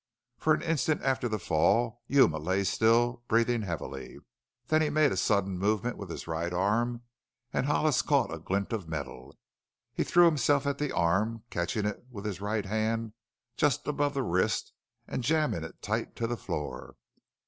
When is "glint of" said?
8.39-8.89